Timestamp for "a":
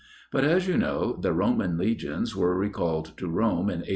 3.83-3.89